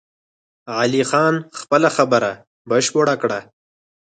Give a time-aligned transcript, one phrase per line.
[0.77, 2.31] علي خان خپله خبره
[2.69, 3.39] بشپړه کړه!